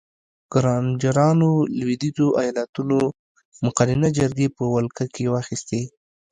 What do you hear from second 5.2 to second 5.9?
واخیستې.